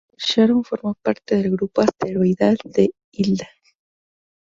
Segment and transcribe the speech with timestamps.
[0.17, 3.47] Sharon forma parte del grupo asteroidal de Hilda.